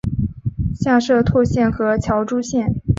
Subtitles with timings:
[0.73, 2.73] 下设柘县和乔珠县。